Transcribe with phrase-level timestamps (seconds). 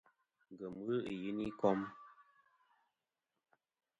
[0.51, 1.79] Ngèm ghɨ i yiyn i kom.